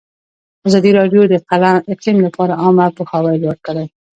ازادي 0.67 0.91
راډیو 0.99 1.21
د 1.27 1.33
اقلیم 1.93 2.17
لپاره 2.25 2.53
عامه 2.61 2.85
پوهاوي 2.97 3.35
لوړ 3.43 3.57
کړی. 3.67 3.85